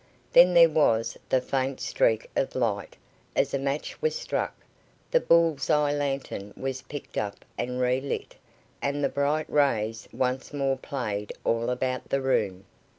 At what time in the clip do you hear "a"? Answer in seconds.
3.53-3.59